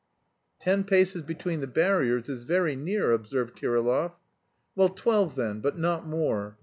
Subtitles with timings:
[0.57, 4.13] "Ten paces between the barriers is very near," observed Kirillov.
[4.75, 6.57] "Well, twelve then, but not more.